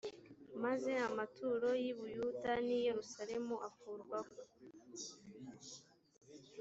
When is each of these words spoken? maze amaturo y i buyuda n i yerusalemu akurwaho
maze 0.63 0.91
amaturo 1.09 1.67
y 1.83 1.85
i 1.91 1.93
buyuda 1.97 2.51
n 2.67 2.69
i 2.77 2.79
yerusalemu 2.87 3.55
akurwaho 3.69 4.35